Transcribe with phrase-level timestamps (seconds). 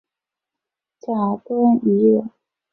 [1.01, 2.31] 贾敦颐人。